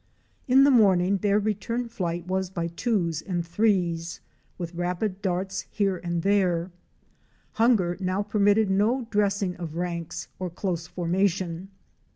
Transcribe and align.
In 0.47 0.63
the 0.63 0.71
morning 0.71 1.17
their 1.17 1.37
return 1.37 1.87
flight 1.87 2.25
was 2.25 2.49
by 2.49 2.69
twos 2.69 3.21
and 3.21 3.45
threes, 3.45 4.19
with 4.57 4.73
rapid 4.73 5.21
darts 5.21 5.67
here 5.69 5.97
and 5.97 6.23
there. 6.23 6.71
Hunger 7.51 7.97
now 7.99 8.23
permitted 8.23 8.71
no 8.71 9.05
dressing 9.11 9.55
of 9.57 9.75
ranks 9.75 10.27
or 10.39 10.49
close 10.49 10.87
formation. 10.87 11.69